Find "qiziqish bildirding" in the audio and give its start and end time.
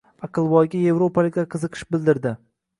1.55-2.45